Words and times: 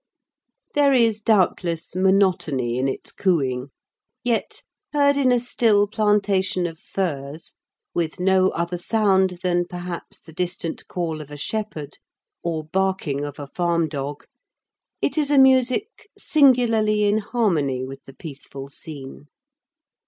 There 0.73 0.95
is 0.95 1.19
doubtless 1.21 1.95
monotony 1.95 2.79
in 2.79 2.87
its 2.87 3.11
cooing, 3.11 3.67
yet, 4.23 4.63
heard 4.93 5.15
in 5.15 5.31
a 5.31 5.39
still 5.39 5.85
plantation 5.85 6.65
of 6.65 6.79
firs, 6.79 7.53
with 7.93 8.19
no 8.19 8.49
other 8.49 8.79
sound 8.79 9.37
than 9.43 9.65
perhaps 9.67 10.19
the 10.19 10.33
distant 10.33 10.87
call 10.87 11.21
of 11.21 11.29
a 11.29 11.37
shepherd 11.37 11.99
or 12.41 12.63
barking 12.63 13.23
of 13.23 13.37
a 13.37 13.45
farm 13.45 13.87
dog, 13.87 14.23
it 15.03 15.19
is 15.19 15.29
a 15.29 15.37
music 15.37 16.09
singularly 16.17 17.03
in 17.03 17.19
harmony 17.19 17.85
with 17.85 18.05
the 18.05 18.13
peaceful 18.15 18.69
scene. 18.69 19.27